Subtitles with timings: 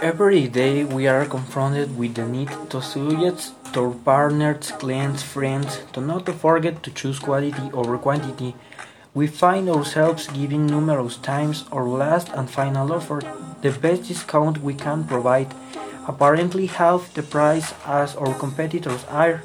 [0.00, 5.82] Every day we are confronted with the need to suggest to our partners, clients, friends
[5.92, 8.54] to not to forget to choose quality over quantity.
[9.12, 13.20] We find ourselves giving numerous times our last and final offer,
[13.60, 15.52] the best discount we can provide,
[16.06, 19.42] apparently half the price as our competitors are.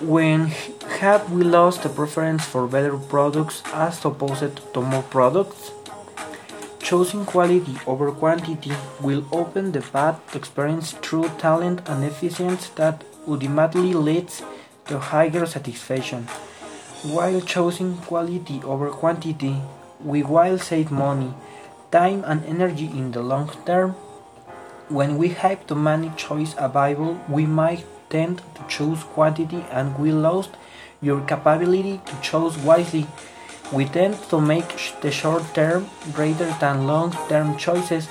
[0.00, 0.50] When
[0.98, 5.70] have we lost the preference for better products as opposed to more products?
[6.82, 13.04] Choosing quality over quantity will open the path to experience true talent and efficiency that
[13.26, 14.42] ultimately leads
[14.88, 16.26] to higher satisfaction.
[17.04, 19.62] While choosing quality over quantity,
[20.04, 21.32] we will save money,
[21.92, 23.92] time and energy in the long term.
[24.88, 30.10] When we have too many choices available, we might tend to choose quantity and we
[30.10, 30.48] lose
[31.00, 33.06] your capability to choose wisely.
[33.72, 34.68] We tend to make
[35.00, 38.08] the short term rather than long term choices,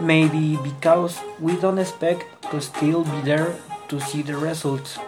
[0.00, 3.56] maybe because we don't expect to still be there
[3.88, 4.98] to see the results.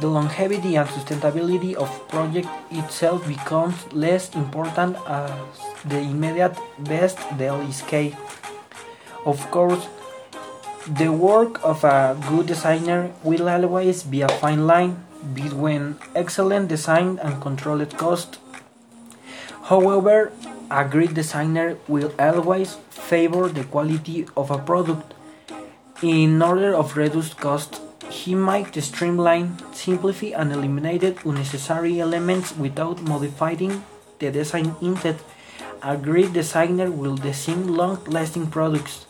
[0.00, 5.32] The longevity and sustainability of project itself becomes less important as
[5.86, 8.16] the immediate best deal is key.
[9.24, 9.88] Of course,
[10.84, 15.00] the work of a good designer will always be a fine line
[15.32, 18.43] between excellent design and controlled cost.
[19.64, 20.30] However,
[20.70, 25.14] a great designer will always favor the quality of a product.
[26.02, 33.82] In order of reduced cost, he might streamline, simplify and eliminate unnecessary elements without modifying
[34.18, 35.16] the design instead.
[35.82, 39.06] A great designer will design long-lasting products,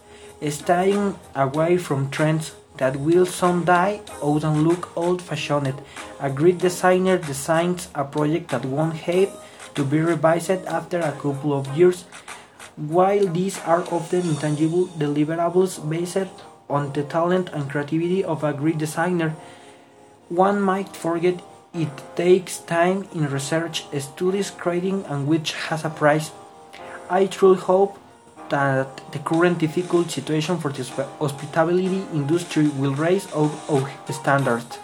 [0.50, 5.75] staying away from trends that will soon die out and look old-fashioned.
[6.20, 9.30] A great designer designs a project that won't have
[9.75, 12.04] to be revised after a couple of years.
[12.76, 16.28] While these are often intangible deliverables based
[16.69, 19.37] on the talent and creativity of a great designer,
[20.28, 21.41] one might forget
[21.75, 26.31] it takes time in research, studies, creating, and which has a price.
[27.10, 27.99] I truly hope
[28.49, 30.84] that the current difficult situation for the
[31.19, 33.50] hospitality industry will raise our,
[34.10, 34.78] standards.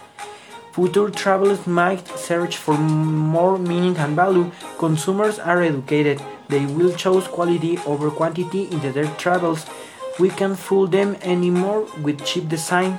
[0.73, 4.51] Future travelers might search for more meaning and value.
[4.81, 6.19] Consumers are educated.
[6.49, 9.67] They will choose quality over quantity in their travels.
[10.17, 12.97] We can't fool them anymore with cheap design.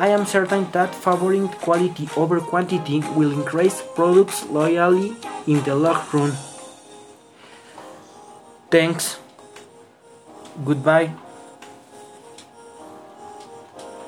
[0.00, 5.14] I am certain that favoring quality over quantity will increase products loyalty
[5.46, 6.32] in the long run.
[8.68, 9.20] Thanks.
[10.64, 11.14] Goodbye.